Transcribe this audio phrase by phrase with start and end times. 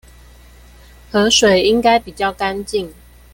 [1.11, 2.89] 河水應該比較乾淨